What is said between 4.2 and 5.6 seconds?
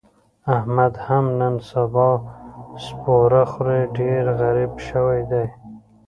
غریب شوی دی.